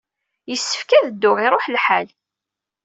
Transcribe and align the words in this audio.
Yessefk 0.49 0.89
ad 0.97 1.05
dduɣ, 1.13 1.37
iṛuḥ 1.45 1.65
lḥal! 1.75 2.07